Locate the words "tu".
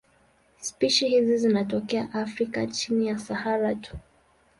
3.75-3.97